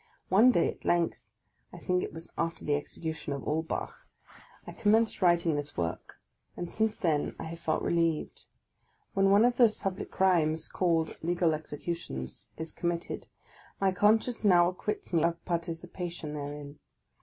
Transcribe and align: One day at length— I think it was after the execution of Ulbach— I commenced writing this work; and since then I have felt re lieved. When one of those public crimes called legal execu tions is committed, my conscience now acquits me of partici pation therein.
One 0.29 0.49
day 0.49 0.67
at 0.67 0.83
length— 0.83 1.19
I 1.71 1.77
think 1.77 2.01
it 2.01 2.11
was 2.11 2.31
after 2.35 2.65
the 2.65 2.73
execution 2.73 3.33
of 3.33 3.43
Ulbach— 3.43 3.93
I 4.65 4.71
commenced 4.71 5.21
writing 5.21 5.53
this 5.53 5.77
work; 5.77 6.15
and 6.57 6.71
since 6.71 6.95
then 6.97 7.35
I 7.37 7.43
have 7.43 7.59
felt 7.59 7.83
re 7.83 7.93
lieved. 7.93 8.45
When 9.13 9.29
one 9.29 9.45
of 9.45 9.57
those 9.57 9.77
public 9.77 10.09
crimes 10.09 10.67
called 10.67 11.19
legal 11.21 11.51
execu 11.51 11.95
tions 11.95 12.47
is 12.57 12.71
committed, 12.71 13.27
my 13.79 13.91
conscience 13.91 14.43
now 14.43 14.69
acquits 14.69 15.13
me 15.13 15.21
of 15.23 15.45
partici 15.45 15.85
pation 15.91 16.33
therein. 16.33 16.79